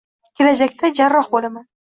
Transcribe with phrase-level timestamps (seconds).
[0.39, 1.69] Kelajakda jarroh bo‘laman